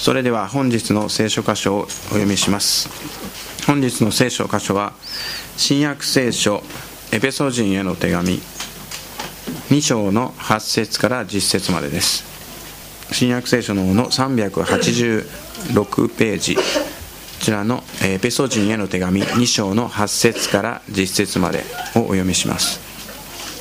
[0.00, 2.88] それでは本日の聖書箇所をお読みします。
[3.66, 4.94] 本日の聖書箇所は
[5.58, 6.62] 新約聖書
[7.12, 8.40] エペソ人への手紙
[9.68, 12.24] 2章の8節から10節までです。
[13.12, 16.56] 新約聖書の方の386ページ。
[16.56, 16.62] こ
[17.38, 21.62] ちらのエペソ人への手紙2章の8節から10節まで
[21.94, 22.80] をお読みします。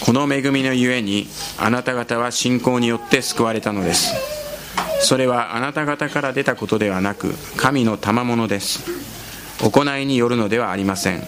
[0.06, 1.28] この恵みのゆえに
[1.58, 4.39] あなた方は信仰によって救われたのです。
[5.02, 8.84] それはあなた方から出たことではなく神の賜物です。
[9.62, 11.24] 行いによるのではありません。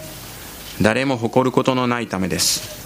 [0.80, 2.82] 誰も誇ることのないためです。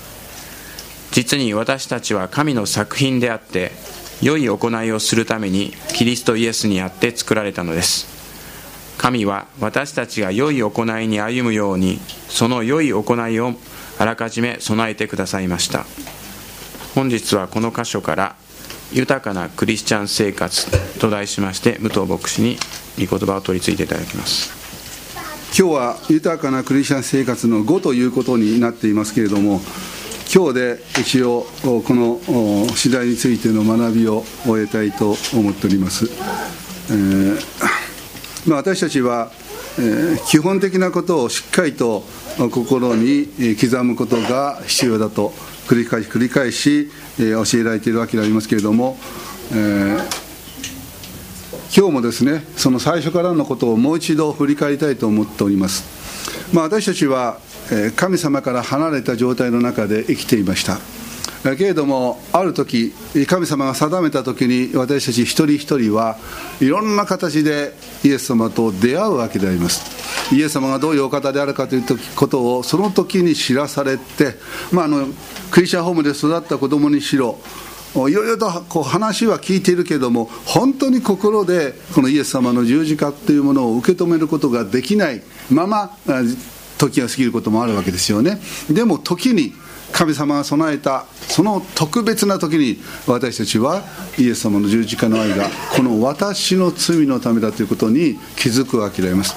[1.13, 3.73] 実に私たちは神の作品であって
[4.21, 8.17] 良い行いをするためにキリストイエスにあって作られたのです。
[8.99, 11.99] 神は私たちが良い行いに歩むように
[12.29, 13.53] その良い行いを
[13.99, 15.87] あらかじめ備えてくださいました。
[16.95, 18.37] 本日はこの箇所から
[18.93, 22.57] 豊かなクリスチャン生活と題しまして武藤牧師に
[22.99, 24.57] 御言葉を取り次いでいただきます。
[25.59, 29.61] 今日は豊かなクリスチャン生活の5ということになっていますけれども
[30.35, 32.19] 今日で一応この
[32.75, 36.05] 次第についての学びを終えたいと思っております、
[36.91, 37.41] えー
[38.47, 39.31] まあ、私たちは、
[39.79, 42.03] えー、基本的なことをしっかりと
[42.51, 43.29] 心に
[43.59, 45.33] 刻むことが必要だと
[45.67, 48.97] 繰り返し繰り返し、えー、教えられているわけでありますけれども、
[49.53, 49.99] えー、
[51.77, 57.39] 今日もですねその最初からのことをもう一度振り返りたいと思っております、まあ、私たちは
[57.97, 60.79] 神様から離れた状態の中で生きていました。
[61.55, 62.93] けれどもある時
[63.29, 66.17] 神様が定めた時に私たち一人一人は
[66.61, 70.35] いろんな形でイエス様と出会うわけであります。
[70.35, 71.85] イエス様がどういうお方であるかという
[72.17, 74.35] ことをその時に知らされて、
[74.73, 75.07] まあ、あの
[75.51, 77.39] クリスチャンホームで育った子供にしろ
[77.95, 85.97] いろいろとこう話は聞いているけれども本当に心でこのイエス様の十字架というものを受け止めることができないまま
[86.77, 88.39] 時が過ぎることもあるわけですよね。
[88.69, 89.55] でも時に
[89.93, 93.83] 神様が備えたその特別な時に私たちは
[94.19, 99.37] イエス様の十字架の愛がこの私の罪のためだということに気づくわけであります。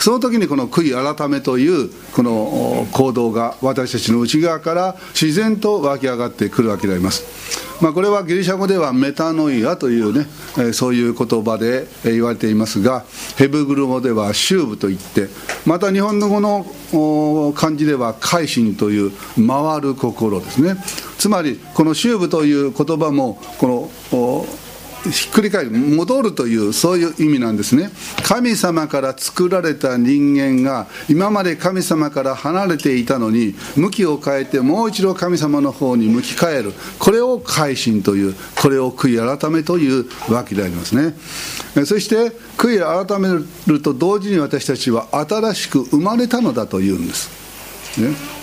[0.00, 7.69] その時にこの悔い改めというこの行動が私たちの内側から自然と湧き上がってくるわけであります。
[7.80, 10.26] まあ、これはギリシャ語ではメタノイアというね、
[10.58, 13.04] えそういう言葉で言われていますが
[13.38, 15.28] ヘブグル語ではシューブといって
[15.64, 19.12] また日本の語の漢字では改心という
[19.46, 20.76] 回る心ですね。
[21.18, 24.46] つまりこのシューブという言葉もこの
[25.08, 27.90] ひっくり返る戻るというそういう意味なんですね。
[28.22, 36.72] 神様から作られた人間が今まで神様から離れていたのに向きを変えてもう一度神様の方に向き変える。
[36.98, 41.14] これを改心というこれを悔い改めというわけでありますね。
[41.86, 43.28] そして悔い改め
[43.66, 47.30] ると同時に私たちは新しく生まれたのだというんです。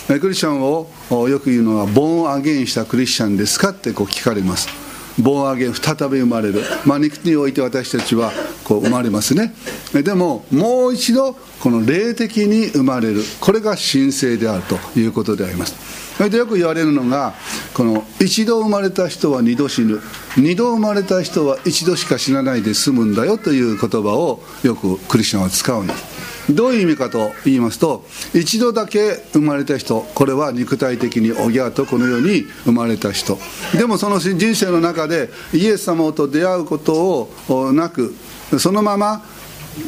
[0.10, 0.90] ね、クリスチャンを
[1.30, 4.87] よく言うのはボーンアゲインしたクリスチャンですかってこう聞かれます。
[5.20, 8.32] ボーンアゲン再び生まれる、まあ、肉において私たちは
[8.64, 9.54] こう生まれますね。
[9.94, 13.22] でももう一度この霊的に生まれる。
[13.40, 15.76] これが神聖であるということであります。
[16.18, 17.36] それでよく言われるのが
[17.74, 20.02] この一度生まれた人は二度死ぬ。
[20.36, 26.17] 二度生まれた人は一度しか死なないで済むんだよという言葉をよくクリスチャンは使うんです。
[26.50, 33.38] どういう意味かと言いますと一度だけ生まれた人これは肉体的におぎゃとこのように生まれた人。
[33.78, 38.16] でもその人生の中でイエス様と出会うことをなく
[38.60, 39.24] そのまま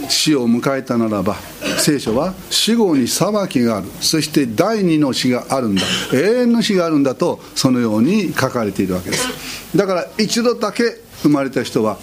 [0.08, 1.36] 死を迎えたならば
[1.80, 3.88] 聖書は死後に裁きがある。
[4.02, 5.82] そして第二の死があるんだ。
[6.14, 9.28] 永遠の死があるんだとそのように書かれているわけです。
[9.76, 10.84] だから一度だけ
[11.24, 11.98] 生まれた人は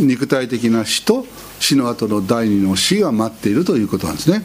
[0.00, 1.26] 肉体的な死と
[1.60, 4.42] 死の後の第二の死が待っているということなんですね。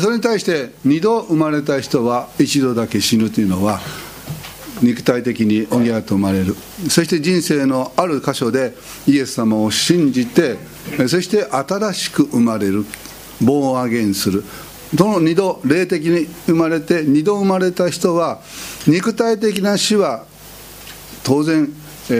[0.00, 3.80] それに対して二度生まれた人は一度だけ死ぬというのは
[4.82, 6.54] 肉体的におぎゃと生まれる。
[6.88, 8.74] そして人生のある箇所で
[9.06, 10.58] イエス様を信じて
[11.08, 12.84] そして新しく生まれる。
[13.42, 14.44] 棒をアゲインする。
[14.94, 18.40] どの二度霊的に生まれて二度生まれた人は
[18.86, 20.24] 肉体的な死は
[21.22, 21.72] 当然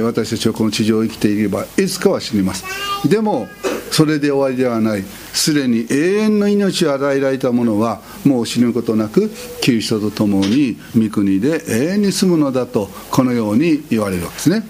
[0.03, 2.65] 私たちはこの地上を生きていればいつかは死にます。
[3.09, 3.49] でも
[3.91, 5.03] それで終わりではない。
[5.33, 14.63] すでに永遠の命を与えられた者はもう死ぬことなくキリストと共に御国で永遠に住むのだとこのように言われるわけですね。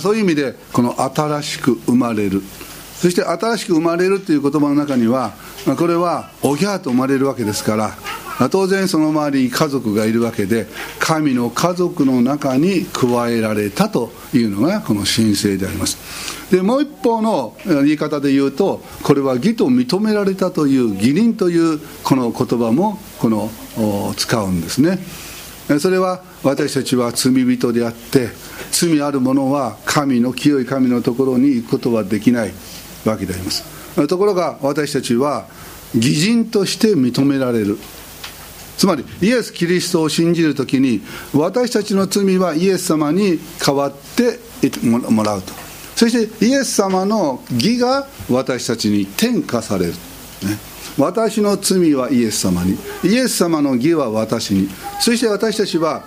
[0.00, 2.42] そういう意味でこの新しく生まれる。
[2.96, 5.34] そして新しく生まれるという言葉の中には
[5.78, 7.96] これはおぎゃーと生まれるわけですから
[8.50, 10.68] 当然その周りに家族がいるわけで
[11.00, 15.98] 神の家族の中に加えられたというのがこの神聖であります。
[16.52, 23.50] でもう一方の言い方で言うとこれは義と認められたという義人というこの言葉もこの
[24.16, 24.98] 使うんですね。
[25.80, 28.28] それは私たちは罪人であって
[28.70, 32.52] 罪ある者は神の清い神のところに行くことはできない
[33.04, 33.64] わけであります。
[34.06, 35.46] ところが私たちは
[35.94, 37.78] 義人として認められる。
[38.78, 41.02] つまりイエス・キリストを信じるときに
[41.34, 44.38] 私たちの罪はイエス様に代わって
[44.86, 45.52] もらうと。
[45.96, 49.98] そしてイエス様の義が私たちに転化される、ね、
[50.96, 52.78] 私の罪はイエス様に。
[53.02, 54.68] イエス様の義は私に。
[55.00, 56.04] そして私たちは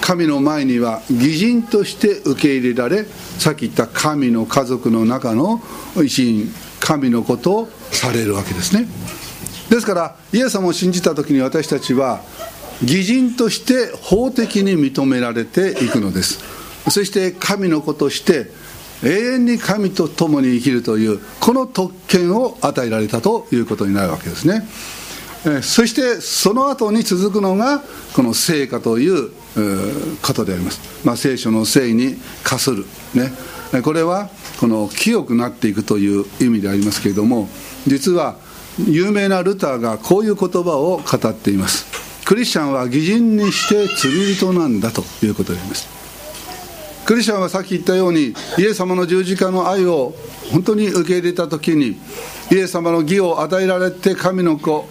[0.00, 3.04] 神の前には義人として受け入れられ
[3.38, 5.60] さっき言った神の家族の中の
[6.04, 8.88] 一員神のことをされるわけですね。
[9.70, 12.20] ですからイエス様を信じた時に私たちは
[12.82, 16.38] 義人として法的に認められていくのです。
[16.90, 18.46] そして神の子として
[19.02, 24.66] 永遠に神と共に生きるというこの特権を与えられたということになるわけですね。
[25.62, 27.82] そしてその後に続くのが
[28.14, 29.30] この聖歌という
[30.22, 32.84] ことであります、まあ、聖書の聖に化する、
[33.14, 33.30] ね、
[33.82, 34.28] これは
[34.58, 37.48] この清くなっていくという意味でありますけれども
[37.86, 38.36] 実は
[38.78, 41.86] 有名なルターがこういう言葉を語っています。
[42.24, 45.88] クリスチャンは義人にして罪人なんだということであります。
[47.06, 50.12] クリスチャンはさっき言ったようにイエス様の十字架の愛を
[50.50, 51.96] 本当に受け入れた時に
[52.50, 54.88] イエス様の義を与えられて神の子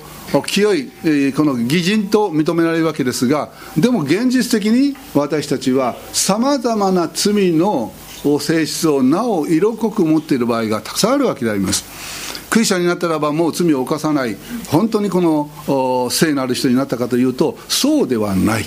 [0.47, 0.85] 清い
[1.33, 7.91] この義人と認められるわけですがでも現実的に私たちはさまざまな罪の
[8.39, 12.24] 性質をなお色濃く持っている場合がたくさんあるわけであります。
[12.55, 14.37] クリスチャンになったらばもう罪を犯さない。
[14.69, 18.65] 本当にこの聖なる人になったかというとそうではない。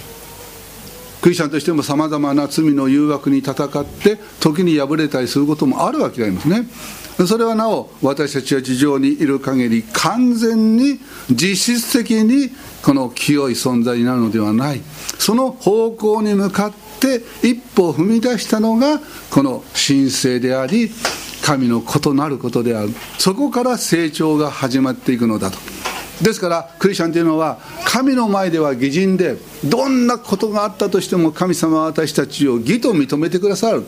[1.22, 6.68] クリスチャンとしてもさまざまな罪の誘惑に戦って時に敗れたりすることもあるわけでありますね。
[7.26, 11.00] それはなお私たちは地上にいる限り完全に
[11.30, 12.50] 実質的に
[12.82, 14.82] この清い存在になるのではない。
[15.18, 19.00] その方向に向かって一歩踏み出したのが
[19.30, 20.90] この神聖であり
[21.42, 22.90] 神の異なることである。
[23.18, 25.58] そこから成長が始まっていくのだと。
[26.22, 33.82] ですからクリスチャンというのは神の前では義人でどんなことがあったとしても神様は私たちを義と認めてくださる、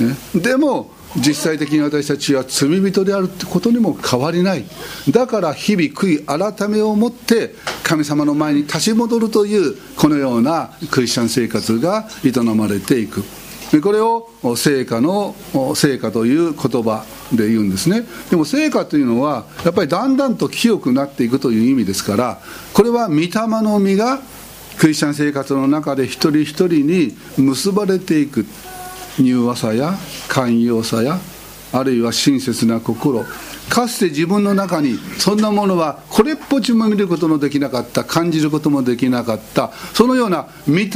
[0.00, 4.64] ね、でも実際的に私たちは罪人であるってことにも変わりない。
[5.10, 13.24] だから日々悔い改めをもって神様の前に立ち戻るというこのようなクリスチャン生活が営まれていく。
[13.72, 15.34] でこれを成果の
[15.74, 18.04] 成果という言葉で言うんですね。
[18.30, 22.40] でも成果というのはやっぱりだんだんと清くなっていくという意味ですから
[22.72, 23.30] これは御霊
[23.62, 24.20] の実が
[24.78, 28.46] クリスチャン生活の中で一人一人に結ばれていく。
[29.18, 29.94] 柔和さや
[30.28, 31.18] 寛容さや
[31.72, 33.24] あるいは親切な心。
[33.68, 39.72] かつて自分の中にそんなものはこれっぽっちも見ることのできなかった感じることもできなかった。
[39.94, 40.88] そのような御霊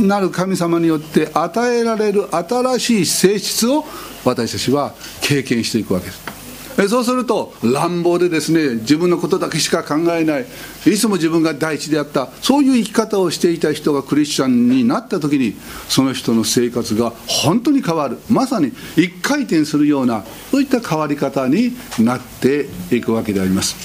[0.00, 3.84] なる神様によって与えられる新しい性質を
[4.24, 6.39] 私たちは経験していくわけです。
[6.88, 10.46] そうすると乱暴でですね自分のことだけしか考えない。
[10.86, 12.28] いつも自分が第一であった。
[12.42, 15.56] そういう生き方をしていた人がクリスチャンになった時に
[15.88, 18.18] その人の生活が本当に変わる。
[18.28, 23.76] まさに一回転するようなそういった変わり方になっていくわけであります。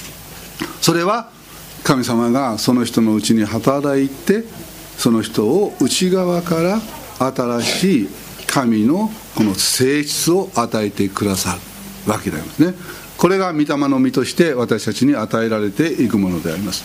[0.80, 1.30] それは
[1.82, 4.44] 神様がその人のうちに働いて
[4.96, 6.80] その人を内側から
[7.18, 8.08] 新しい
[8.46, 11.75] 神のこの性質を与えてくださる。
[12.06, 12.74] わけでありますね。
[13.16, 16.84] これが御霊の実として私たちに与えられていくものであります。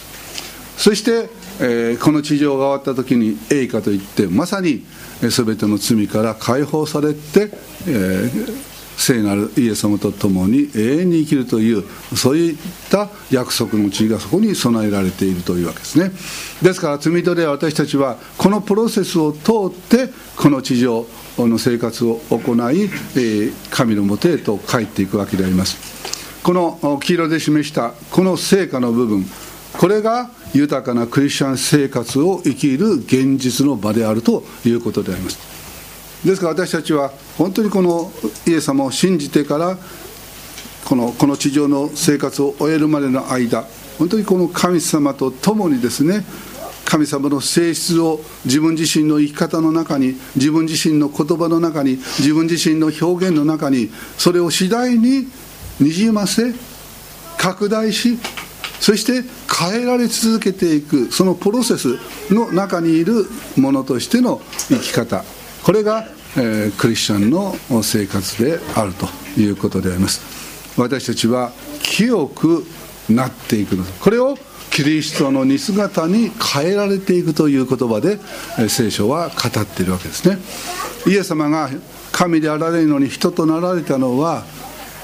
[0.78, 4.86] そして、えー、この地上が終わった時に栄華といってまさに
[5.22, 7.52] 全ての罪から解放されて、
[7.88, 11.84] えー聖なるイエス様と共に永遠に生きるという
[12.16, 12.58] そういっ
[12.90, 16.12] た約束の地がそこに備えられているというわけですね。
[16.62, 21.06] ですから罪人で私たちはこのプロセスを通ってこの地上
[21.38, 22.90] の生活を行い、
[23.70, 25.78] 神のもとへと帰っていくわけであります。
[26.44, 29.26] この黄色で示したこの成果の部分
[29.74, 35.40] これが豊かなクリスチャン生活を生きる現実の場であるということであります。
[36.26, 38.12] ですから私たちは本当にこの
[38.46, 39.78] イエス様を信じてから
[40.86, 43.64] このこの地上の生活を終えるまでの間
[43.98, 46.26] 本当にこの神様と共にですね
[46.86, 55.28] 神様の性質を自分自身の生き方の中に自分自身の言葉の中に自分自身の表現の中にそれを次第に
[55.80, 56.54] にじませ
[57.38, 58.20] 拡大し
[58.82, 62.00] そして変えられ続けていくそのプロセス
[62.34, 65.24] の中にいるものとしての生き方。
[65.64, 69.08] これが、えー、クリスチャンの生活であると
[69.40, 70.22] いうことであります。
[70.78, 71.52] 私たちは
[71.84, 72.66] 清く
[73.16, 73.84] なっていくの。
[73.84, 74.38] これを
[74.72, 78.20] キリストの似姿に変えられていくという言葉で
[78.70, 80.38] 聖書は語っているわけですね。
[81.06, 81.70] イエス様が
[82.12, 84.44] 神であられるのに人となられたのは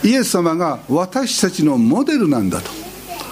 [0.04, 2.70] イエス様が私たちのモデルなんだと。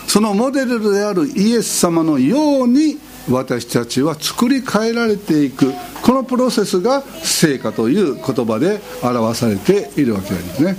[0.08, 2.98] そのモデルであるイエス様のように
[3.30, 5.74] 私たちは作り変えられていく。
[6.02, 10.78] このプロセスが成果という言葉で表されているわけなんですね。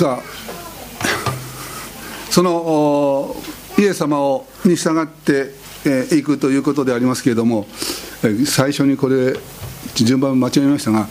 [0.00, 0.22] さあ
[2.32, 3.36] その
[3.78, 5.52] イエス様をに従って
[6.16, 7.68] いくということでありますけれども
[8.46, 9.38] 最初にこれ
[9.96, 11.06] 順番間違えましたが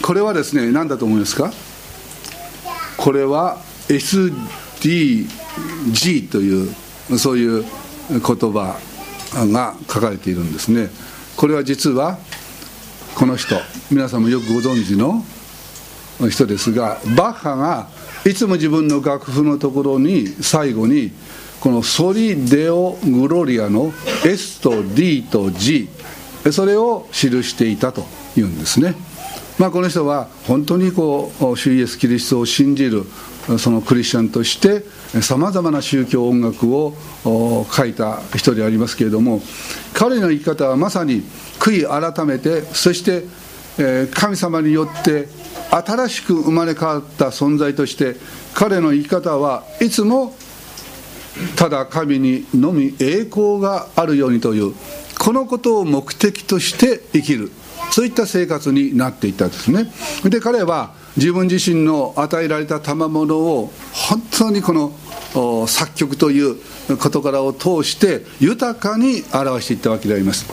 [0.00, 1.52] これはですね何だと思いますか？
[2.96, 3.58] これは
[3.88, 5.28] SDG
[6.26, 6.74] という
[7.16, 7.64] そういう
[8.10, 8.76] 言葉
[9.32, 10.90] が書かれているんですね。
[11.36, 12.18] これは実は
[13.14, 13.54] この人
[13.92, 15.24] 皆さんもよくご存知の
[16.28, 21.10] 人ですがバッハがいつも自分の楽譜のところに最後に
[21.60, 23.92] このソリデオグロリアの
[24.24, 25.88] S と D と G
[26.50, 28.04] それを記していたと
[28.36, 28.94] いうんですね、
[29.58, 33.04] まあ、この人は本当にこう主イエス・キリストを信じる
[33.58, 34.84] そのクリスチャンとして
[35.20, 36.94] さまざまな宗教音楽を
[37.70, 39.40] 書いた人でありますけれども
[39.94, 41.22] 彼の生き方はまさに
[41.58, 43.24] 悔い改めてそして
[44.14, 45.28] 神様によって
[45.74, 48.16] 新しく生まれ変わった存在として
[48.54, 50.34] 彼の生き方はいつも
[51.56, 54.74] ただ神にのみ栄光があるようにという
[55.18, 57.50] このことを目的として生きる。
[57.90, 59.92] そういった生活になっていったんですね。
[60.24, 66.56] で彼は自分自身の与えられた賜物を本当にこの作曲という
[66.96, 70.46] 事柄を通して豊かに表していったわけであります。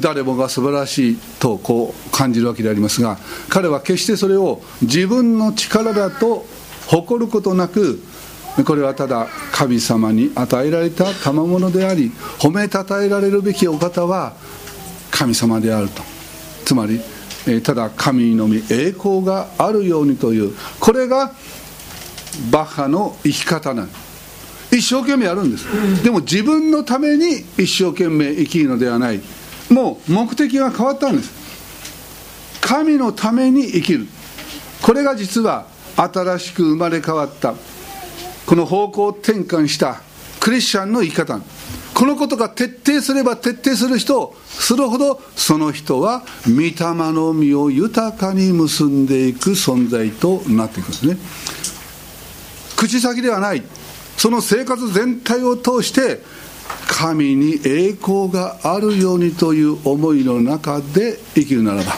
[0.00, 6.46] 誰もが素晴らしいとこう感じるわけでありますが彼は決してそれを自分の力だと
[6.86, 8.00] 誇ることなく
[8.64, 14.34] これはただ神様に与えられた賜物であり褒めたたえられるべきお方は
[15.10, 16.02] 神様であると。
[16.64, 17.00] つまり
[17.62, 21.32] ただ神のみ栄光があるようにというこれが
[22.50, 23.88] バッハの生き方なん。
[24.72, 26.02] 一生懸命やるんです。
[26.02, 29.20] でも自分のために一生懸命生きるのではない。
[29.70, 31.32] もう目的が変わったんです。
[32.60, 34.06] 神のために生きる。
[34.82, 35.66] これが実は
[35.96, 37.54] 新しく生まれ変わった。
[38.46, 40.00] この方向転換した。
[40.40, 41.40] クリスチャンの生き方。
[41.94, 46.72] このことが徹底すれば徹底する人するほどその人は御霊
[47.12, 51.16] の実を豊かに結んでいく存在となっていくんですね。
[52.76, 53.62] 口先ではない。
[54.16, 56.22] その生活全体を通して
[56.86, 61.92] 神に栄光があるようにという思いの中で生きるならば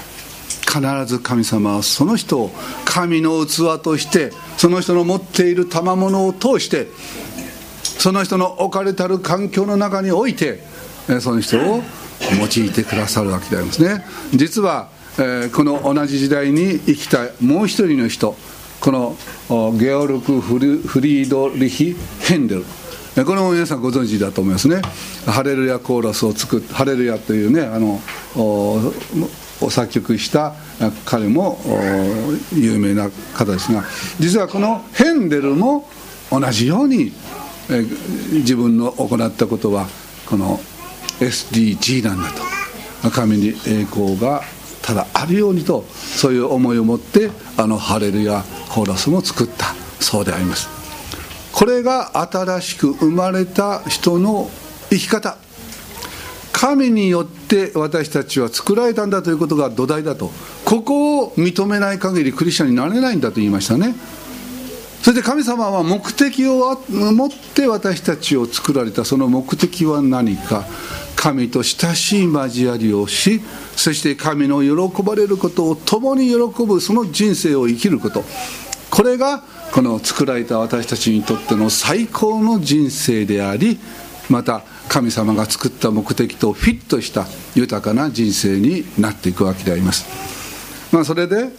[0.66, 2.50] 必ず神様はその人を
[2.84, 6.88] 神の器としてその人の持っている賜物を通して
[7.82, 10.60] その人の置かれたる環境の中において
[11.20, 11.82] その人を
[12.40, 14.04] 用いてくださるわけでありますね。
[14.34, 18.36] 実は、えこの同じ時代に生きたもう一人の人
[18.80, 18.92] こ
[19.48, 22.64] のゲオルク・フリードリヒ・ヘンデル。
[23.24, 24.82] これも皆さんご存知だと思いますね
[25.26, 28.00] 「ハレルヤコーラス」を作って「ハレルヤ」というねあの
[28.36, 30.54] を作曲した
[31.06, 31.58] 彼も
[32.52, 33.84] 有名な方ですが
[34.18, 35.88] 実はこのヘンデルも
[36.30, 37.12] 同じように
[38.32, 39.88] 自分の行ったことは
[40.26, 40.60] この
[41.20, 42.56] SDG なんだと。
[43.10, 44.42] 神に栄光が
[44.82, 50.75] ただあるようにとそういう思いを持ってあの「ハレルヤコーラス」も作ったそうであります。
[51.56, 54.50] これが新しく生まれた人の
[54.90, 55.38] 生き方。
[56.52, 60.30] 神によって私たちは作られたんだということが土台だと。
[60.66, 63.94] ここを認めない限りクリスチャンになれないんだと言いましたね。
[65.00, 69.06] それで神様は目的を持って私たちを作られた。
[69.06, 70.66] その目的は何か。
[71.16, 73.40] 神と親しい交わりをし
[73.74, 78.24] そして神の喜ばれることを共に喜ぶその人生を生きること。
[78.90, 79.42] これが
[79.72, 83.78] この作られた私たちにとっての最高の人生であり
[84.28, 90.06] また神様が作った目的とフィットした豊かな人生になっていくわけであります、
[90.92, 91.50] まあ、それで、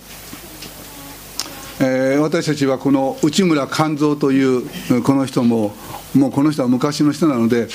[1.80, 5.74] えー、私たちはこの内村勘三というこの人も
[6.14, 7.68] もうこの人は昔の人なので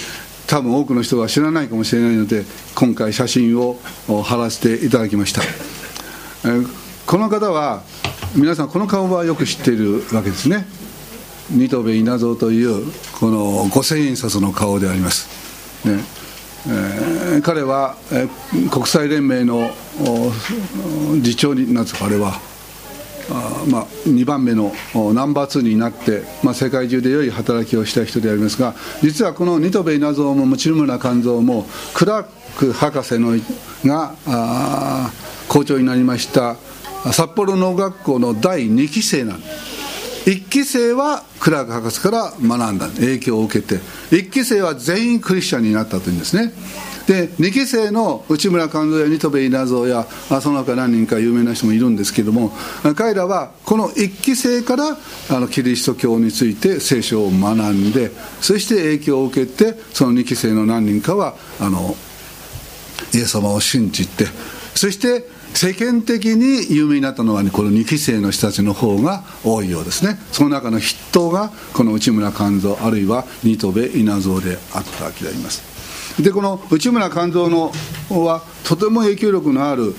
[0.46, 3.78] 多分多くの人は知らないかもしれないので今回写真を
[4.24, 5.42] 貼らせていただきました、
[6.48, 7.82] えー、この方は
[8.34, 10.66] 皆さんこの顔はよく知っているわけですね。
[11.50, 15.28] 新渡戸稲造というこの五千円札の顔であります、
[15.86, 16.02] ね。
[16.66, 19.70] えー、彼は、えー、国際連盟の
[21.22, 22.40] 次長になつあれは
[23.30, 24.72] あ、まあ、2番目の
[25.12, 33.32] ナンバー2になって、まあ、世界中で良い働きをした人でありますが実はこの新渡戸稲造も持村勘三もクラーク博士の
[33.84, 34.14] が
[35.48, 36.56] 校長になりました。
[37.10, 39.72] 札幌農学校の第2期生なんです
[40.24, 42.86] 1期生はクラーク博士から学んだ。
[42.88, 43.80] 影響を受けて。
[44.10, 46.52] 1期生は全員クリスチャンになったというんですね。
[47.06, 50.06] で2期生の内村勘三や新渡戸稲造や
[50.40, 52.52] その他何人か有名な人もいるんですけども
[52.94, 54.96] 彼らはこの1期生から
[55.30, 61.96] あのキリスト教について聖書を学んでそして影響を受けてその2期生の何人かはあの
[63.12, 64.26] イエス様を信じて
[64.76, 70.18] そして世間的に有名になったのは、ね、この2期生の人たちの方が多いようですね。
[70.32, 75.72] その中の筆頭がこの内村勘三あるいは新渡戸稲造であったわけであります。
[76.20, 77.72] でこの内村勘三の
[78.10, 79.94] はとても影響力のある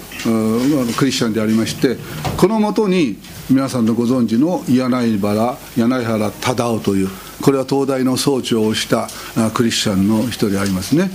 [0.98, 1.98] クリスチャンでありまして
[2.38, 3.18] このもとに
[3.50, 7.10] 皆さんのご存知の柳原柳原忠夫という
[7.42, 9.08] これは東大の総長をした
[9.52, 11.10] クリスチャンの一人でありますね、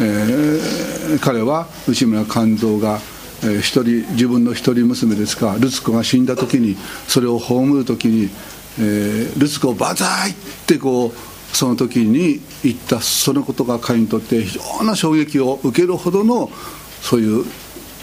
[0.00, 3.00] えー、彼は内村勘三が
[3.44, 5.56] え一人自分の一人娘ですか。
[5.58, 8.30] ルツ子が死んだ時にそれを葬る時に、
[8.78, 10.34] えー、ルツ子をバザーイっ
[10.66, 16.50] てこうその時に言ったそのことが彼にとって非常な衝撃を受けるほどの
[17.00, 17.44] そういう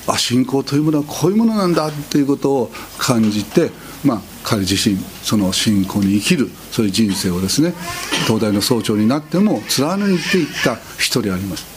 [0.08, 3.72] あ信仰というものはこういうものなんだっていうことを感じて、
[4.06, 7.74] まあ、彼自身その信仰に生きるそういう人生をですね
[8.26, 11.71] 東大の総長になっても貫いていった一人あります。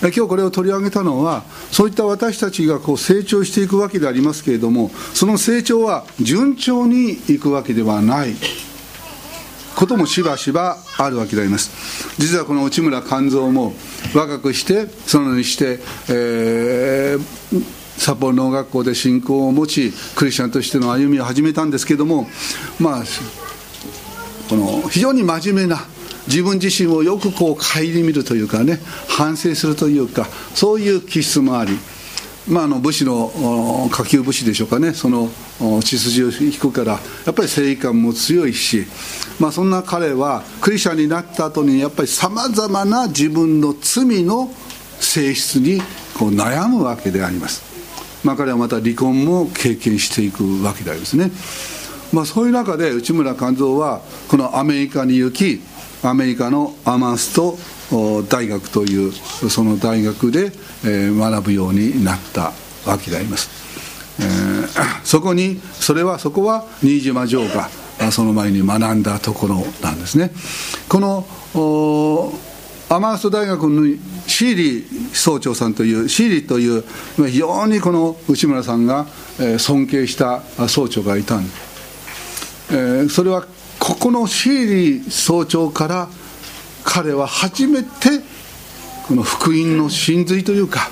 [0.00, 8.34] 今日これを取り上げたのはそういった私たちがこう成長していくわけでありますけれどもその成長は順調にいくわけではない。
[9.74, 11.70] こともしばしばあるわけであります。
[12.18, 13.72] 実はこの内村勘三も
[14.14, 17.64] 若くしてそのようにして、えー、
[17.96, 22.28] 札幌農学校で信仰を持ちクリスチャンとしての歩みを始めたんですけども
[22.78, 23.04] まあ
[24.48, 25.86] この非常に真面目な
[26.32, 31.72] 自分自身をよくこう顧みるというかね反省するというかそういう気質もあり、
[32.48, 35.28] まあ、あの武士の下級武士でしょうかねその
[35.82, 36.92] 血筋を引くから
[37.26, 38.86] やっぱり正義感も強いし、
[39.38, 44.50] まあ、そんな彼はクリスチャンになった後にやっぱりさまざまな自分の罪の
[45.00, 45.82] 性質に
[46.18, 47.62] こう悩むわけであります、
[48.24, 51.30] まあ、彼はまた離婚も経験していくわけでありますね、
[52.10, 55.60] まあ、そういう中で内村勘三はこのアメリカに行き
[56.02, 57.56] アメリカのアマースト
[58.28, 60.50] 大学というその大学で、
[60.84, 62.52] 学ぶようになった
[62.86, 63.48] わけであります、
[65.04, 67.68] そこにそれはそこは新島城が
[68.10, 70.32] その前に学んだところなんですね。
[70.88, 71.24] この
[72.88, 76.84] アマースト大学のシーリー総長さんというシーリーという
[77.26, 79.06] 非常にこの内村さんが
[79.58, 81.50] 尊敬した総長がいたんで
[83.08, 83.46] す、それは
[83.82, 86.08] ここのシーリー総長から
[86.84, 87.88] 彼は初めて
[89.08, 90.88] この福音の真髄というか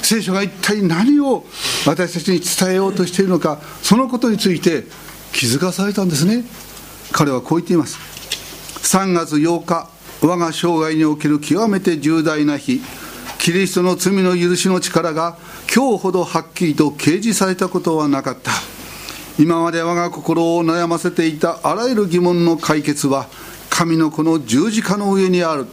[0.00, 1.44] 聖書が一体何を
[1.86, 4.84] 私たちに伝えようとしているのかそのことについて
[5.34, 6.44] 気づかされたんですね。
[7.12, 7.98] 彼はこう言っています。
[8.90, 9.86] 3月8日
[10.22, 12.80] 我が生涯における極めて重大な日
[13.38, 15.36] キリストの罪の許しの力が
[15.74, 18.77] 今日ほどはっきりと掲示されたことはなかった。
[19.38, 23.28] 今まで我が心を悩ませていたあらゆる疑問の解決は
[23.70, 25.66] 神のこの十字架の上にある。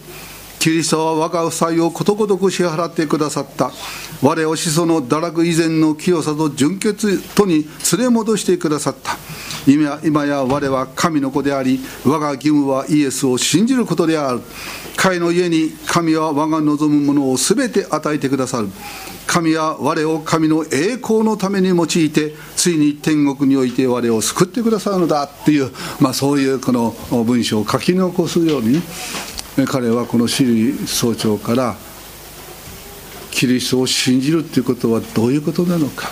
[0.59, 3.71] キリストは我が負債をことごとく支払ってくださった。
[4.21, 9.17] 我を始祖の堕落以前の清さと純潔とに連れ戻してくださった。
[9.67, 14.41] 今や我は神の子であり我が義務はイエスを信じることである。
[14.97, 18.69] 彼の家に神は我が望むものを全て与えてくださる。
[19.27, 26.91] 神は我を神の栄光のために用いてついに天国において我を救ってくださるのだっていう、まあ、そういうこの
[27.23, 28.81] 文章を書き残すように
[29.67, 31.75] 彼はこのシリ総長から
[33.31, 36.09] キリストを信じるっていうことはどういうことなのか。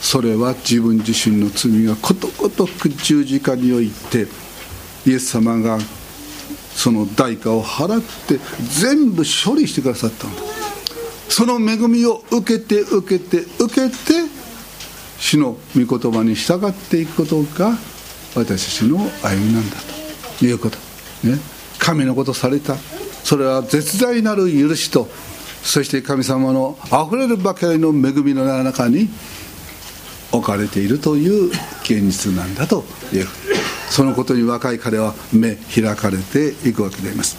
[0.00, 4.26] それは自分自身の罪がことごとく十字架において
[5.06, 5.78] イエス様が
[6.74, 8.38] その代価を払って
[8.80, 10.42] 全部処理してくださったんだ
[11.28, 13.96] その恵みを受けて受けて受けて
[15.18, 17.76] 主の御言葉に従っていくことが
[18.34, 19.76] 私たちの歩みなんだ
[20.38, 20.78] ということ、
[21.26, 21.38] ね、
[21.78, 22.76] 神のことされた。
[23.24, 25.08] それは絶大なる許しと
[25.62, 29.08] そして神様のあふれるばかりの恵みの中に
[30.32, 31.50] 置かれているという
[31.82, 33.26] 現実なんだという
[33.92, 37.36] そのことに若い彼は目開かれていくわけであります。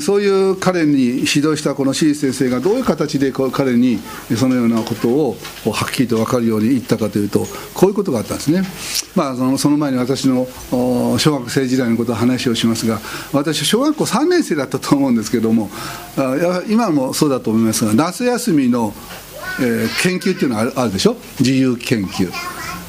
[0.00, 3.98] そういう彼に指導したこのシー先生がどういう形で彼に
[4.36, 5.36] そのようなことを
[5.72, 7.40] はっきりと分かるように言ったかというと
[7.74, 8.62] こういうことがあったんですね、
[9.16, 13.00] まあ、そのその前に私の小学生時代のことを話をしますが
[13.32, 15.68] 私小学校3年生だったと思うんですけども
[16.68, 18.94] 今もそうだと思いますが夏休みの、
[19.60, 21.16] え、研究っていうのがあるでしょ？
[21.40, 22.30] 自由研究、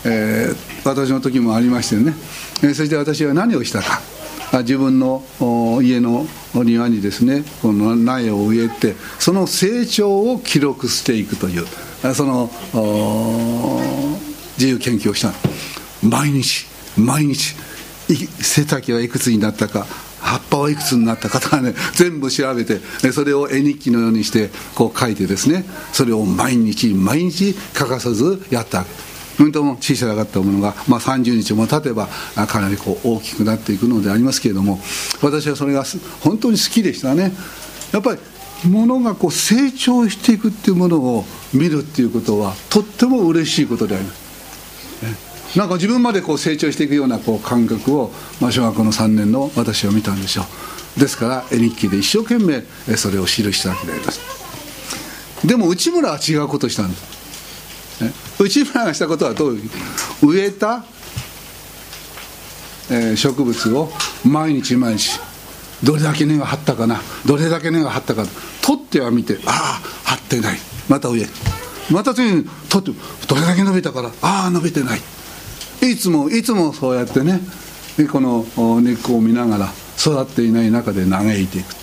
[0.05, 2.13] えー、私の時もありましてね、
[2.63, 4.01] え、そして私は何をしたか。
[4.61, 5.23] 自分の
[5.81, 11.65] 家の庭にですねこの苗を植えてその成長を記録していくという
[12.13, 12.51] その
[14.57, 15.33] 自由研究をした
[16.07, 16.67] 毎日
[16.99, 17.55] 毎日
[18.43, 19.87] 背丈はいくつになったか
[20.21, 22.77] 葉っぱはいくつになったかとかね全部調べて
[23.11, 28.79] それを絵日記のようにしてこう書いてですねそれを毎日毎日欠かさずやった。
[28.79, 32.07] わけうんとも小さなかったものが、まあ、30日も経てば
[32.47, 34.79] かなりこう大きくなっていくのでありますけれども
[35.21, 35.83] 私はそれが
[36.21, 37.31] 本当に好きでしたね。
[37.91, 38.19] やっぱり
[38.69, 50.43] ものがこう成長していくっていうものを見るっていうことはとっても嬉しいことであります、なんか自分までこう成長していくようなこう感覚を、まあ、小学校の3年の私は見たんでしょ
[50.97, 52.63] うですから絵日記で一生懸命
[52.95, 54.21] それを記したわけであります。
[55.45, 58.22] でも内村は違うことをしたんです。
[58.43, 59.69] 内村がしたことはどういう
[60.21, 60.83] 植えた、
[62.91, 63.89] えー、植物を
[64.25, 65.19] 毎日毎日
[65.83, 68.23] どれだけ根が張ったかなどれだけ根が張ったか
[68.61, 70.57] 取っては見てああ張ってない。
[70.89, 71.27] また植え
[71.91, 75.01] また次に取ってどれだけ伸びたからああ伸びてない。
[75.81, 77.41] いつもいつもそうやってね
[78.11, 78.45] この
[78.81, 81.73] 根っこを見ながら育っていない中で嘆いていく。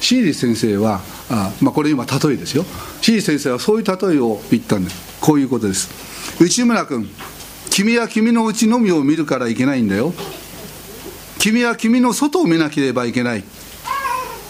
[0.00, 2.64] シーリ先生はあ、まあ、これ今例えですよ。
[3.00, 5.18] シー先生はそういう例えを言ったんです。
[5.20, 5.88] こういうことです。
[6.40, 7.08] 内村君
[7.70, 10.12] 君は君の内のみを見るからいけないんだよ。
[11.38, 13.44] 君は君の外を見なければいけない。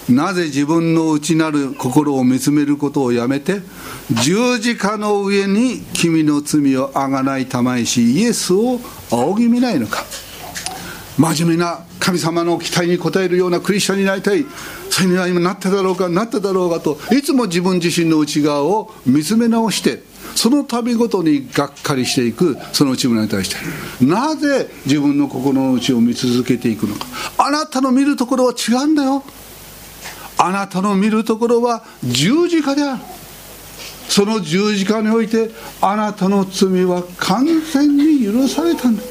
[0.08, 3.60] なぜ自分の内なる心を見つめることをやめて
[4.24, 10.04] 十字架の上に君の罪をあがないたまえしイエスを仰ぎ見ないのか。
[11.18, 14.46] 真面目な神様の期待に応えるようなクリスチャンになりたい。
[14.88, 20.02] それには今なっただろうかなっただろうかといつも自分自身の内側を見つめ直して
[20.34, 23.56] その度ごとにがっかりしていくその内村に対して。
[24.04, 27.06] なぜ自分の心の内を見続けていくのか。
[27.36, 29.24] あなたの見るところは違うんだよ。
[30.38, 33.02] あなたの見るところは十字架である。
[34.08, 35.50] その十字架において
[35.80, 39.02] あなたの罪は完全に許されたんだ。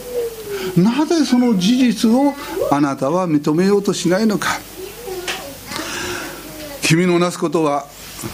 [0.75, 2.33] なぜその事実を
[2.71, 4.59] あなたは認めようとしないのか。
[6.81, 7.85] 君のなすことは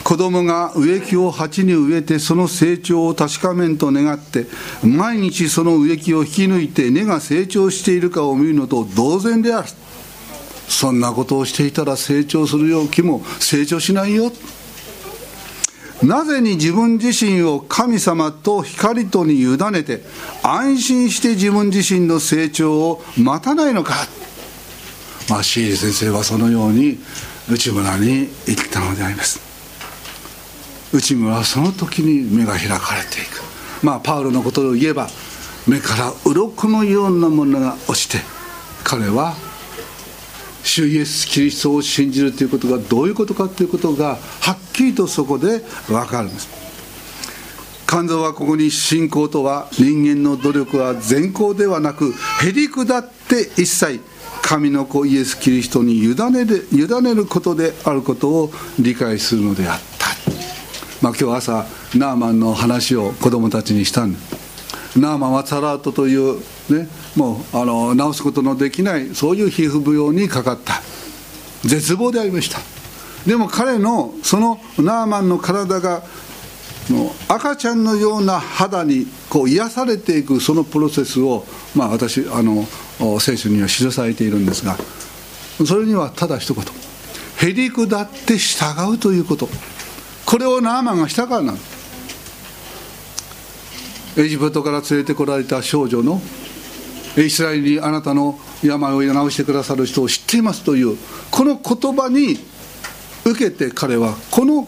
[0.04, 4.46] 子供が植木を鉢に植えてその成長を確かめんと願って
[4.84, 9.68] 毎日その植木を引き抜いて根が成長しているかを見るのと同然である。
[10.70, 14.32] そんなことをしていたら成長するよう木も成長しないよ。
[16.04, 20.02] なぜに自分自身を神様と光とに委ねて
[20.44, 23.96] 安心して自分自身の成長を待たないのか。
[25.30, 27.00] まあシーリ先生はそのように
[27.50, 29.40] 内村に言ったのであります。
[30.94, 33.42] 内村はその時に目が開かれていく。
[33.82, 35.08] まあパウロのことを言えば
[35.68, 38.18] 目から鱗のようなものが落ちて
[38.84, 39.36] 彼は
[40.64, 46.48] 主イエス・キリストを信じるということがどういうことかということがはっきりとそこで分かるんです。
[47.88, 54.00] 肝臓はここに信仰とは人間の努力は善行ではなくへりくだって一切
[54.42, 60.08] 神の子イエス・キリストに委ねる委ねることであることを理解するのであった。
[61.02, 64.43] まあ、今日朝ナーマンの話を子供たちにしたんです。
[64.98, 70.82] ナーマンはサラートという、ね、もうあの治すことのできないそういう皮膚病にかかった。
[71.64, 72.60] 絶望でありました。
[73.26, 76.04] でも彼のそのナーマンの体が
[76.90, 82.66] の赤ちゃんのような肌にこう癒されていくそのプロセスを、まあ、私あの
[83.20, 84.76] 聖書には記されているんですが
[85.66, 86.64] それにはただ一言。
[87.42, 89.50] へりくだって従うということ。
[90.26, 91.58] これをナーマンがしたからなん
[94.16, 96.22] エジプトから連れてこられた少女の
[97.18, 100.98] イスラエルにあなたの病を治してくださる人を知っていますという
[101.32, 102.38] この言葉に
[103.26, 104.68] 受けて彼はこの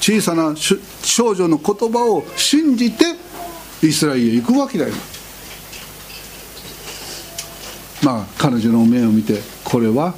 [0.00, 3.04] 小さな少女の言葉を信じて
[3.82, 4.94] イスラエルへ行くわけだよ。
[8.02, 10.14] まあ彼女の目を見てこれは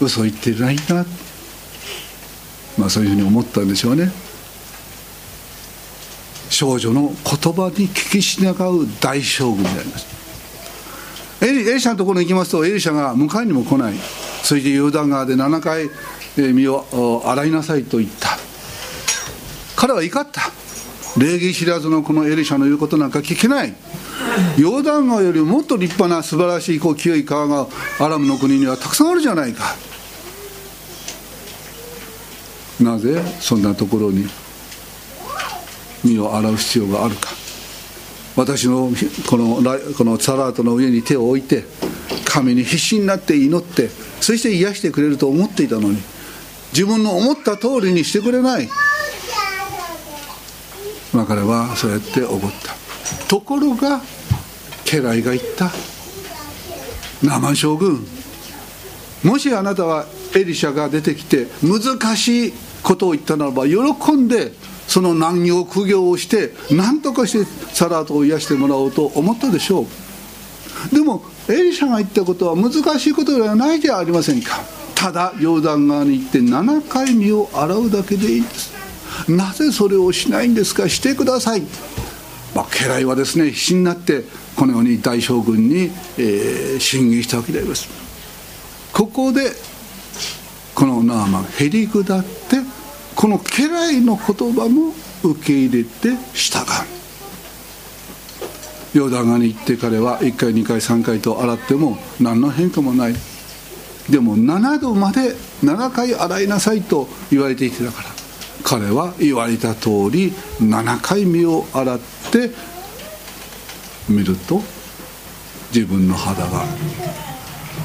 [0.00, 1.04] 嘘を言ってないんだ
[2.76, 4.08] まあ、そういうふうに思ったんでしょうね。
[6.58, 10.08] 少女の言葉に聞き従う大将軍であります。
[11.40, 13.94] エリエリシャのところに行きますとエリシャが迎えにも来ない。
[14.42, 15.88] そしてヨルダン川で7回
[16.36, 18.30] 身を洗いなさいと言った。
[19.76, 20.50] 彼は怒った。
[21.16, 23.72] 礼儀知らずのこのエリシャの言うことなんか聞けない。
[24.58, 27.68] ヨーダン川よりもっと立派な素晴らしいこう清い川が
[28.00, 29.76] アラムの国にはたくさんあるじゃないか。
[32.80, 34.26] なぜそんなところに？
[36.04, 37.30] 身を洗う必要があるか。
[38.36, 38.92] 私の
[39.28, 39.62] この
[39.96, 41.64] このサラートの上に手を置いて
[42.24, 43.88] 神に必死になって祈って
[44.20, 45.98] そして癒してくれると思っていたのに
[46.72, 48.68] 自分の思った通りにしてくれない。
[51.12, 53.26] まあ彼はそうやって怒った。
[53.26, 54.00] ところが
[54.84, 55.70] 家来が言った。
[57.22, 58.06] 生将軍
[59.24, 60.06] もしあなたは
[60.36, 64.52] エリシャが出てきて難しいことを言ったならば喜んで
[64.88, 69.86] その難行苦行をして何とかしてサラートを癒してもらおうと思ったでしょう。
[70.94, 74.60] でもエリシャが言ったことは難しいことではないじゃありませんか。
[74.94, 78.72] ただヨーダン川に行って7回身を洗うだけでいいんです。
[79.28, 80.88] なぜそれをしないんですか？
[80.88, 81.62] してください、
[82.54, 84.24] まあ、家来はですね必死になって
[84.56, 87.88] このように大将軍に、えー、進言したわけであります。
[88.92, 89.52] ここで
[90.74, 92.77] このナーマンへり下って
[93.18, 96.60] この家来の言葉も受け入れて従
[98.94, 98.96] う。
[98.96, 103.14] ヨダガに行って彼は1回2回3回と洗っても何の変化もない。
[104.08, 108.08] でも7度まで7回洗いなさいと言われていてだから。
[108.62, 111.98] 彼は言われた通り7回身を洗っ
[112.30, 112.52] て
[114.08, 114.62] 見ると
[115.74, 116.64] 自分の肌が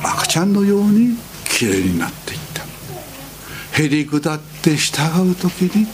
[0.04, 3.82] 赤ちゃんのようにきれいになっていった。
[3.82, 5.86] へり下って従う時に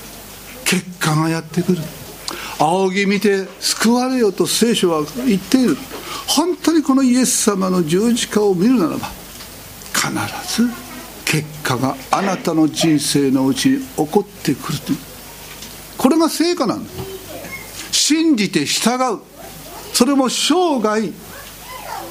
[0.63, 1.79] 結果がやってくる。
[2.60, 5.75] 仰ぎ見て救われよと聖書は言っている。
[6.27, 9.10] 本当にこのイエス様の十字架を見るならば
[9.93, 10.10] 必
[10.63, 10.69] ず
[11.25, 14.79] 結果があなたの人生のうちに起こってくる。
[14.79, 14.97] という
[15.97, 16.89] これが成果なんだ。
[17.91, 19.19] 信じて従う。
[19.93, 21.01] それも生涯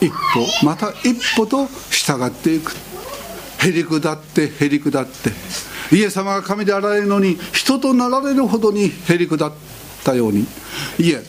[0.01, 2.75] 一歩また一歩と従っていく。
[3.61, 5.31] へり下ってへり下って。
[5.93, 9.53] イエス様が神であられるのに人となられるほどにへり下っ
[10.05, 10.47] たように。
[10.99, 11.23] いえ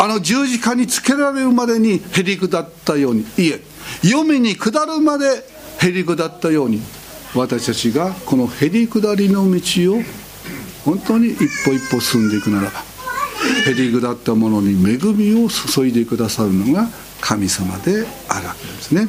[0.00, 3.22] あの十字架につけられるまでにへり下ったように。
[3.36, 3.60] いえ
[4.02, 5.44] 黄泉に下るまで
[5.80, 6.82] へり下ったように。
[7.34, 10.02] 私たちがこのへり下りの道を
[10.84, 12.82] 本当に一歩一歩進んでいくならば
[13.66, 16.88] へり下ったものに恵みを注いでくださるのが
[17.20, 19.08] 神様であるわけですね。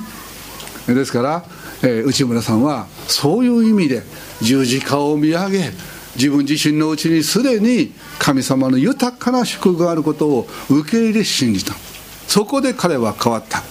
[0.95, 1.43] ですから、
[1.83, 4.03] えー、内村さんはそういう意味で
[4.41, 5.71] 十字架を見上げ
[6.15, 11.73] 自分自身のうちにすでに神様の豊かな祝福があることを受け入れ信じた。
[12.27, 13.63] そこで彼は変わった。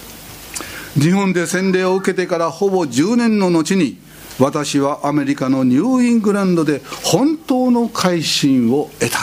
[0.99, 3.97] 日本で洗礼を受けてからほぼ10年の後に
[4.39, 9.19] 私はアメリカのニューイングランドで本当の改心を得た。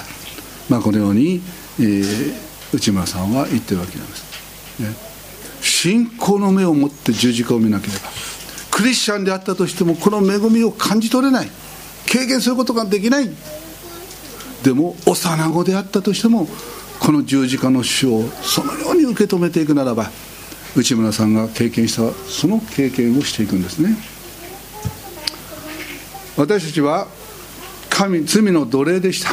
[0.69, 1.41] まあ、このように、
[1.81, 2.35] えー、
[2.73, 4.89] 内村さんは言ってるわけなんです、ね、
[5.67, 8.01] 信仰の目を持って十字架を見なければ
[8.71, 11.49] クリスチャンであったとしてもこの恵みを感じ取れない。
[12.07, 13.31] 経験することができない。
[14.63, 16.47] でも幼子であったとしても
[17.01, 20.11] この十字架の死をそのように受け止めていくならば
[20.77, 23.97] 内村さんが経験したその経験をしていくんですね。
[26.37, 27.07] 私たちは
[27.89, 29.31] 神罪の奴隷でした。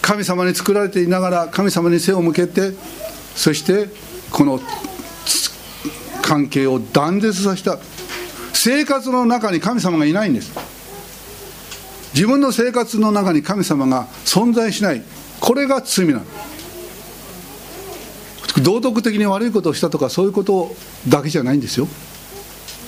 [0.00, 2.72] 神様に作られていながら神様に背を向けて
[3.34, 3.88] そして
[4.30, 4.60] この
[6.32, 7.78] 関係を断絶させた。
[8.54, 10.50] 生活の中に神様がいないんです。
[12.14, 15.02] 自分の生活の中に神様が存在しない。
[15.40, 16.24] これが罪なの。
[18.62, 20.74] 道徳的に悪いことをしたとかそういうこと
[21.06, 21.86] だけじゃないんですよ。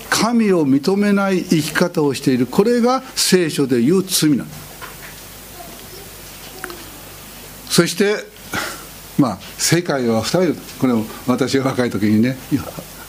[0.09, 2.47] 神を認めない生き方をしている。
[2.47, 4.47] これが聖書でいう罪なの。
[7.69, 8.25] そして
[9.19, 10.61] まあ世界は2人。
[10.81, 12.39] これも私が若い時にね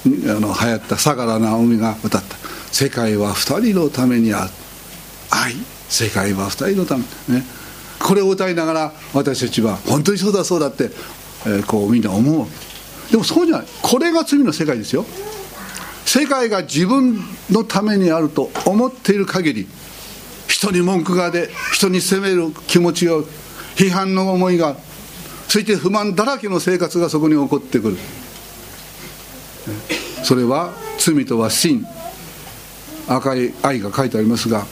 [0.05, 2.35] あの流行った相良直美が歌った
[2.71, 4.51] 「世界は2人のためにある」
[5.31, 5.55] 愛。
[5.89, 7.03] 世界は2人のため。
[7.29, 7.45] ね。
[7.99, 10.91] これを歌いながら私たちは本当にそうだそうだって、
[11.45, 12.47] えー、こうみんな思う
[13.11, 13.67] でもそうじゃない。
[13.81, 15.05] これが罪の世界ですよ。
[16.05, 19.67] 世界が自分のためにあると思っている限り
[20.47, 23.23] 人に文句が出人に責める気持ちを
[23.75, 24.77] 批判の思いが
[25.47, 27.97] そして不満だらけの生活がそこに起こってくる。
[30.25, 31.85] それは罪とは真。
[33.07, 34.65] 赤い愛が書いてありますが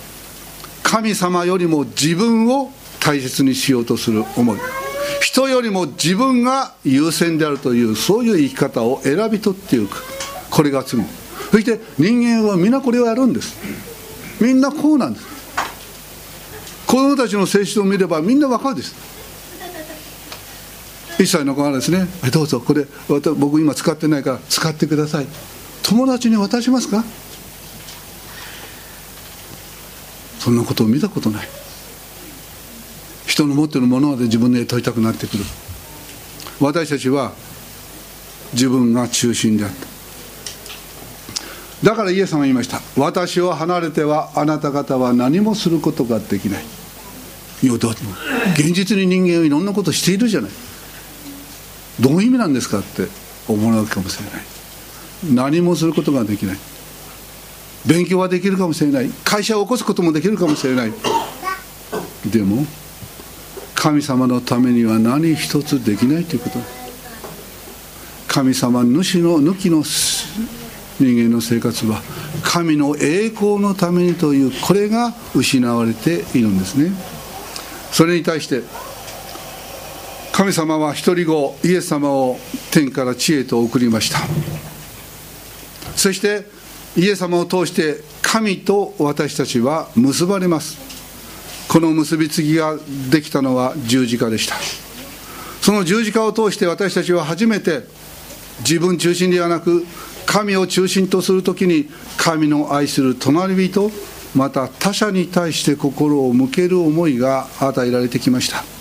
[0.81, 4.57] 神様よりも自分を大切にしようとする思い。
[5.21, 10.03] 人よりも自分が優先であるというそういう生き方を選び取っていく。
[10.49, 11.05] これが罪。
[11.51, 13.55] そして人間は皆これをやるんです。
[14.41, 15.25] みんなこうなんです。
[16.87, 19.12] 子供たちの性質を見ればみんな分かるです。
[21.17, 22.07] 1歳の子がですね。
[22.31, 22.59] どうぞ。
[22.59, 22.85] これ
[23.37, 25.27] 僕今使ってないから使ってください。
[25.83, 27.03] 友達に渡しますか？
[30.39, 31.47] そんなことを見たことない。
[33.25, 35.43] 人の持ってるものまで自分で問いたくなってくる。
[36.59, 37.31] 私たちは
[38.53, 39.87] 自分が中心であった。
[41.89, 42.81] だからイエス様は言いました。
[42.97, 46.63] 私を離れてはあなた方は何もすることができない。
[47.63, 47.89] いやだ
[48.55, 50.51] 現実に人間はいろんなことしているじゃない。
[51.99, 53.07] どういう意味なんですかって
[53.47, 54.43] 思われるかもしれない。
[55.35, 56.57] 何もすることができない。
[57.85, 59.09] 勉強はできるかもしれない。
[59.23, 60.93] 会社を起こすこともできるかもしれない。
[62.25, 62.65] でも
[63.75, 66.59] 神様のためには何一つできないということ。
[68.27, 72.01] 神様主の抜きの人間の生活は
[72.43, 76.91] 神の栄光のためにというこれが失われているんですね。
[77.91, 78.63] それに対して
[80.33, 82.39] 神様は一人子イエス様を
[82.71, 84.17] 天から地へと送りました。
[85.95, 86.45] そして
[86.97, 90.79] イエス様を通して神と私たちは結ばれます。
[91.69, 92.77] この結びつきが
[93.11, 94.55] できたのは十字架でした。
[95.61, 97.83] その十字架を通して私たちは初めて
[98.61, 99.85] 自分中心ではなく
[100.25, 103.91] 神を中心とするときに神の愛する隣人
[104.33, 108.72] また他者に対して心を向ける思いが与えられてきました。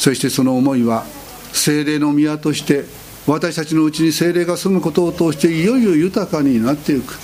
[0.00, 1.04] そしてその思いは
[1.52, 2.84] 精霊の宮として
[3.26, 7.18] 私たちのうちに精霊が住むことを通していよいよ豊かになっていく。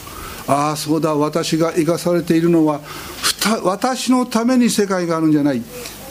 [0.46, 2.82] ああそうだ私が生かされているのは
[3.64, 5.62] 私のために世界があるんじゃない。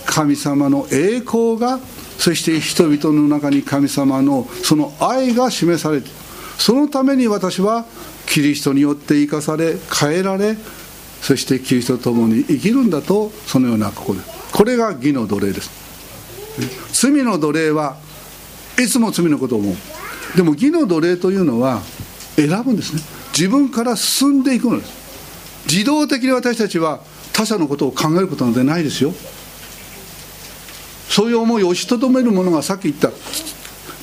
[0.07, 1.79] 神様の栄光が
[2.17, 6.09] そして人々の中に神様のその愛が示されて
[6.57, 7.85] そのために私は
[8.25, 10.57] キリストによって生かされ変えられ
[11.21, 14.19] そしてキリストと共に生きるんだとそのような心
[14.51, 15.84] これが義の奴隷です。
[16.91, 17.97] 罪の奴隷は
[18.79, 19.75] いつも罪のことを思う。
[20.35, 21.81] でも義の奴隷というのは
[22.35, 23.01] 選ぶんですね。
[23.37, 25.05] 自分から進んでいくのです。
[25.67, 27.01] 自動的に私たちは
[27.33, 29.13] 他者のことを考えることなんてないですよ。
[31.09, 33.09] そういう思いを押しとどめるものがさっき言った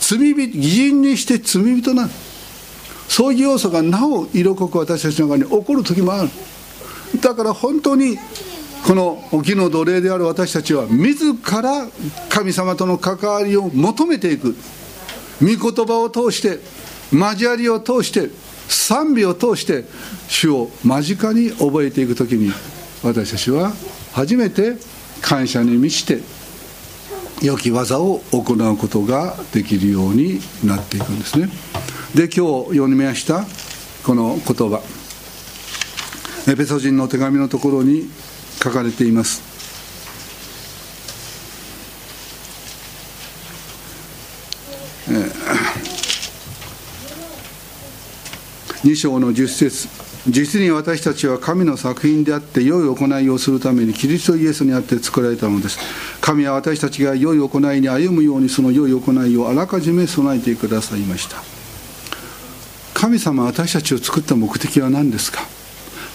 [0.00, 2.10] 罪人義人にして罪人なん
[3.08, 6.30] そういう要素がなお色濃く私たちの中に起こる時もある。
[7.20, 8.16] だから本当に
[8.86, 11.86] この義の奴隷である私たちは自ら
[12.28, 14.56] 神様との関わりを求めていく。
[15.40, 16.60] 御言葉を通して
[17.12, 18.30] 交わりを通して
[18.68, 19.84] 賛美を通して
[20.28, 22.52] 主を間近に覚えていく時に
[23.02, 23.72] 私たちは
[24.12, 24.76] 初めて
[25.20, 26.20] 感謝に満ちて
[27.44, 31.48] 良き技を行うことができるようになっていくんですね。
[32.14, 33.44] で今日読みました
[34.04, 34.80] この言葉。
[36.48, 38.10] エペソ人の手紙のところに
[38.62, 39.42] 書かれています。
[48.84, 49.88] 2章の10節。
[50.28, 55.78] 実に私たちは神の作品であって良い行いをするためにキリストイエスにあって作られたのです。
[56.20, 61.42] 神は私たちが良い行いに歩むようにその良い行いをあらかじめ備えてくださいました。
[62.94, 65.40] 神様私たちを作った目的は何ですか？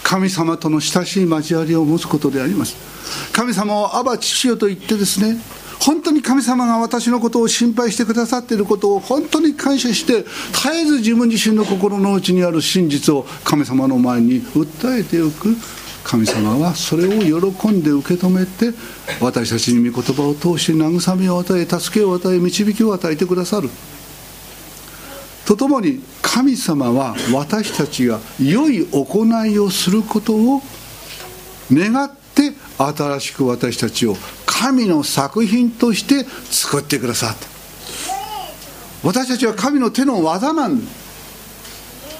[0.08, 2.76] 神様との親しい交わりを持つことであります。
[3.30, 5.36] 神様をアバ父よと言ってですね
[5.80, 15.54] 本当に神様が私のことを心配してくださっていることを本当に感謝して絶えず自分自身の心の内にある真実を神様の前に訴えておく。
[16.04, 17.10] 神様はそれを
[17.50, 18.74] 喜んで受け止めて
[19.20, 23.68] 私たちに御言葉を通して慰めを与え助けを与え導きを与えてくださる。
[25.48, 30.60] とともに神様は私たちが良い行いをすることを
[31.72, 37.46] 願って新しく私たちを神の作品として作ってくださった。
[39.02, 40.82] 私たちは神の手の技なん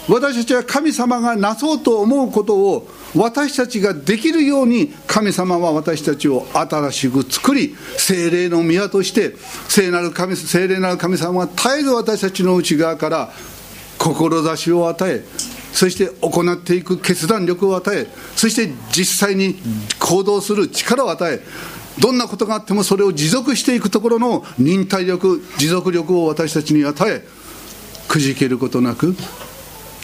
[0.09, 9.35] 私たちは神様がなそうと思うことを私たちができるように神様は私たちを新しく作り精霊の宮として
[9.69, 13.31] 聖なる神聖霊なる神様が絶えず私たちの内側から
[13.98, 15.25] 志を与え
[15.73, 18.06] そして行っていく決断力を与え
[18.37, 19.56] そして実際に
[20.00, 21.40] 行動する力を与え
[22.00, 27.25] どんなことがあってもそれを持続していくところの忍耐力持続力を私たちに与え
[28.09, 29.15] くじけることなく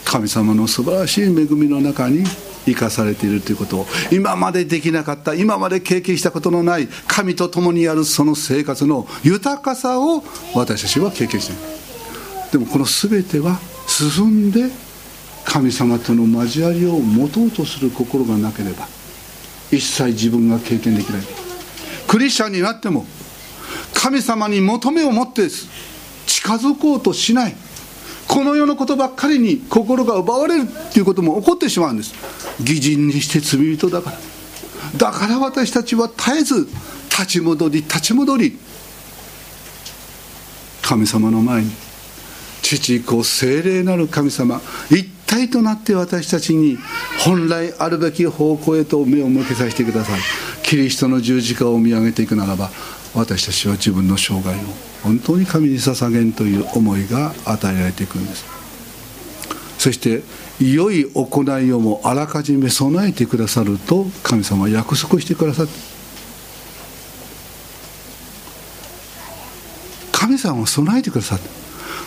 [0.05, 2.25] 神様の素晴らしい恵みの中に
[2.67, 10.23] 生かされているということを今までできなかった今まで経験したことのない神と共にあるその生活の豊かさを
[10.55, 11.63] 私たちは経験している。
[12.53, 14.71] でもこの全ては進んで
[15.45, 18.87] 神様との交わりを持とうとする心がなければ
[19.71, 21.23] 一切自分が経験できない。
[22.07, 23.05] クリスチャンになっても
[23.93, 25.49] 神様に求めを持って
[26.27, 27.57] 近づこうとしない。
[28.35, 32.17] この世のことばっかりに心が奪われるっていうことも起こってしまうんです。
[32.59, 34.19] 義人にして罪人だから。
[34.97, 36.69] だから私たちは絶えず
[37.11, 38.59] 立ち戻り立ち戻り。
[40.83, 41.71] 神様の前に
[42.61, 44.61] 父子精霊なる神様
[44.91, 46.77] 一体となって私たちに
[47.25, 50.21] 本来あるべき方向へと目を向けさせてください。
[50.65, 52.73] キリストの十字架を見上げていくならば
[53.15, 58.45] 私たちは自分の生涯を本当に神に捧げんという思いが与えられていくんです。
[59.79, 60.23] そして
[60.59, 65.73] 良い行いをもあらかじめ備えてくださると神様は約束してくださって。
[70.13, 71.49] 神様は備えてくださって。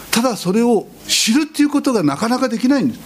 [0.09, 2.99] ただそれを知るっていうことがなかなかできないんです。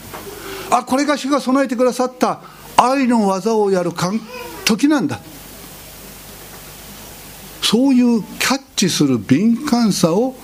[0.69, 2.39] あこれが主が備えてくださった
[2.77, 3.91] 愛の技をやる
[4.63, 5.19] 時なんだ。
[7.71, 10.35] そういうキャッチする敏感さを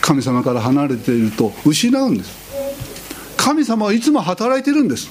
[0.00, 2.32] 神様から離れていると失うんです。
[3.36, 5.08] 神様はいつも働いてるんです。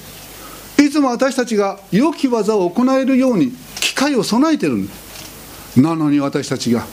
[0.78, 3.50] いつも私たちが良き技を行えるように
[3.80, 5.80] 機会を備えてるんです。
[5.80, 6.84] なのに私たちが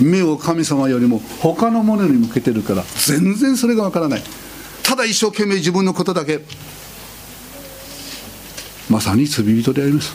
[0.00, 4.22] 目を神様よりも他のものに向けてるから全然それがわからない。
[4.84, 6.42] ただ一生懸命自分のことだけ。
[8.88, 10.14] まさに罪人であります。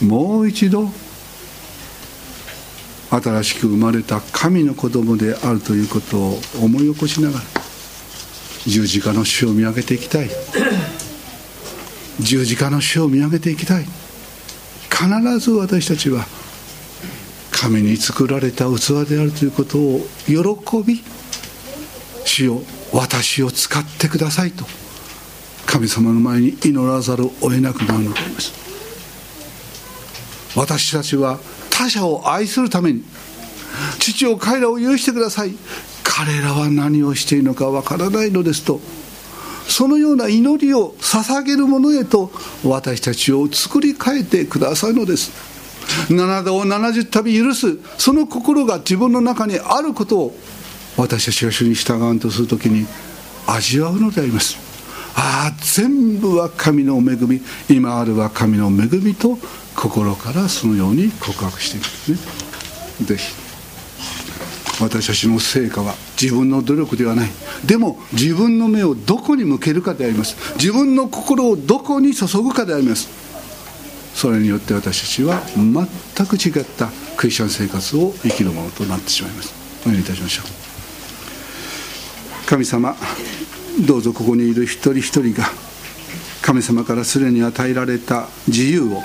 [0.00, 0.88] もう一度
[3.20, 7.44] 新しく生まれた神の子供であるということを思い起こしながら
[8.66, 10.30] 十字架の死を見上げていきたい。
[12.20, 13.86] 十字架の死を見上げていきたい。
[14.88, 16.24] 必ず私たちは
[17.50, 20.36] 神に作られた器であるということを喜
[20.86, 21.02] び
[22.24, 24.64] 主よ私を使ってくださいと
[25.66, 28.52] 神様の前に祈らざるを得なくなるのであります。
[30.54, 31.40] 私たちは
[31.72, 33.02] 他者を愛するために
[33.98, 35.54] 父を彼らを許してください。
[36.04, 38.80] 彼らは何をしているのかわからないのですと
[39.66, 42.30] そのような祈りを捧げる者へと
[42.64, 45.32] 私たちを作り変えてくださるのです。
[46.08, 50.38] 7度を70度許すその心が自分の中にあることを
[50.96, 52.86] 私たちが主に従うとするときに
[53.46, 54.61] 味わうのであります。
[55.14, 59.38] ああ全部は神の恵み今あるは神の恵みと
[59.74, 63.06] 心からそのように告白していくんですね。
[63.06, 63.42] ぜひ。
[64.80, 67.30] 私たちの成果は自分の努力ではない。
[67.64, 70.36] でも自分の目をどこに向けるかであります。
[70.56, 73.08] 自分の心をどこに注ぐかであります。
[74.14, 79.54] それによって私たちは全く違ったクリスチャン生活を生きるものとなってしまいます。
[79.86, 80.46] お願いいたしましょう。
[82.46, 82.94] 神様
[83.80, 85.48] どうぞここにいる一人一人が
[86.42, 89.02] 神様からすでに与えられた自由を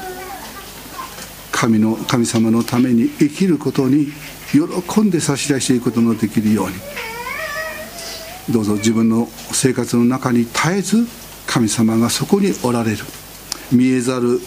[1.51, 4.07] 神の神様のために生きることに
[4.51, 6.76] 喜んで差し出していくことのできるように。
[8.49, 11.07] どうぞ自分の生活の中に絶えず
[11.47, 12.97] 神様がそこにおられる。
[13.72, 14.39] 見えざる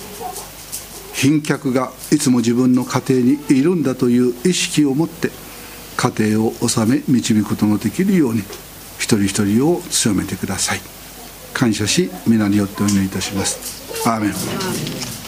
[1.15, 5.31] 賓客がいつも自分の家庭にいるんだという意識を持って
[5.97, 8.43] 家庭を治め導くことのできるように。
[9.01, 10.81] 一人一人を強めてください。
[11.55, 14.09] 感謝し皆によってお祈りいたします。
[14.09, 15.20] アーメン。